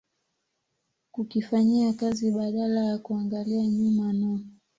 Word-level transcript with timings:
kukifanyia 1.11 1.93
kazi 1.93 2.31
badala 2.31 2.85
ya 2.85 2.97
kuangalia 2.97 3.67
nyuma 3.67 4.13
na 4.13 4.39